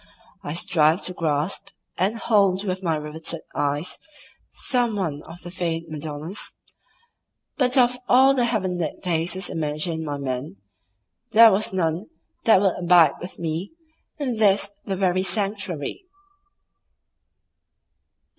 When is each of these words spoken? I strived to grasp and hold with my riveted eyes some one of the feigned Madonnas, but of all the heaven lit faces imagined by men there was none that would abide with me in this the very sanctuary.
I 0.41 0.55
strived 0.55 1.03
to 1.03 1.13
grasp 1.13 1.67
and 1.95 2.17
hold 2.17 2.63
with 2.65 2.81
my 2.81 2.95
riveted 2.95 3.41
eyes 3.53 3.99
some 4.49 4.95
one 4.95 5.21
of 5.27 5.43
the 5.43 5.51
feigned 5.51 5.89
Madonnas, 5.89 6.55
but 7.57 7.77
of 7.77 7.99
all 8.09 8.33
the 8.33 8.45
heaven 8.45 8.79
lit 8.79 9.03
faces 9.03 9.47
imagined 9.47 10.03
by 10.03 10.17
men 10.17 10.55
there 11.33 11.51
was 11.51 11.71
none 11.71 12.07
that 12.45 12.59
would 12.59 12.79
abide 12.79 13.19
with 13.21 13.37
me 13.37 13.73
in 14.17 14.37
this 14.37 14.71
the 14.85 14.95
very 14.95 15.21
sanctuary. 15.21 16.05